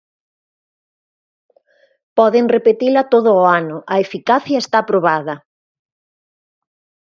Poden 2.17 2.45
repetila 2.55 3.01
todo 3.13 3.29
o 3.41 3.43
ano, 3.59 3.77
a 3.93 3.95
eficacia 4.05 4.57
está 4.63 4.77
probada. 4.89 5.35